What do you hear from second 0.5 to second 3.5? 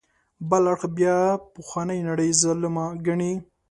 اړخ بیا پخوانۍ نړۍ ظالمه ګڼي.